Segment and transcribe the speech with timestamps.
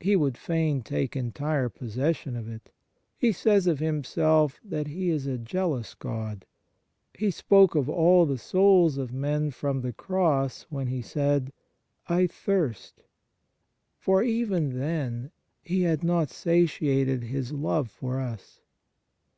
[0.00, 2.70] He would fain take entire possession of it.
[3.16, 6.44] He says of Himself that He is a jealous God.
[7.14, 11.54] He spoke to all the souls of men from the Cross when He said:"
[12.06, 13.02] I thirst."
[13.98, 15.30] For even then
[15.62, 18.60] He had not satisfied His love for us.